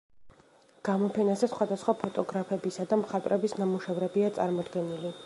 გამოფენაზე 0.87 1.49
სხვადასხვა 1.51 1.95
ფოტოგრაფებისა 2.05 2.89
და 2.95 3.01
მხატვრების 3.05 3.55
ნამუშევრებია 3.63 4.37
წარმოდგენილი. 4.39 5.17